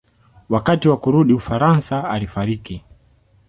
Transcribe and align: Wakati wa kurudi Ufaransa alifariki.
Wakati 0.49 0.89
wa 0.89 0.97
kurudi 0.97 1.33
Ufaransa 1.33 2.09
alifariki. 2.09 2.83